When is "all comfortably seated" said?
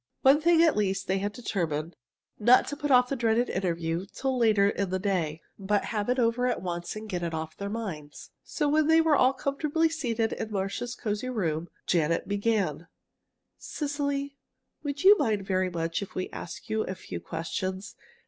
9.15-10.33